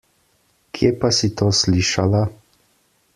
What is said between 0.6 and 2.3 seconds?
Kje pa si to slišala?